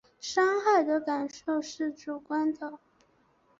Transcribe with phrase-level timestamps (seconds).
[0.19, 2.79] 伤害的感受是主观的